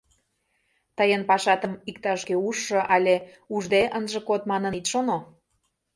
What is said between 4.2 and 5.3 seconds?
код манын ит шоно.